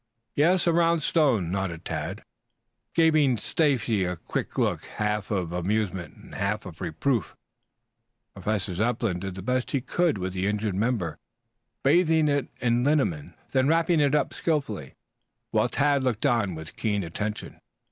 [0.33, 2.23] "Yes, a round stone," nodded Tad,
[2.95, 7.35] giving Stacy a quick look half of amusement, half of reproof.
[8.33, 11.19] Professor Zepplin did the best he could with the injured member,
[11.83, 14.95] bathing it in liniment, then bandaging it skilfully,
[15.51, 17.59] while Tad looked on with keen attention.